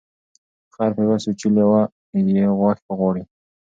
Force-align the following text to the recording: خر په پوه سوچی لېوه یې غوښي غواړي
خر 0.75 0.89
په 0.95 1.01
پوه 1.07 1.17
سوچی 1.23 1.47
لېوه 1.55 1.81
یې 2.37 2.43
غوښي 2.57 2.85
غواړي 2.97 3.23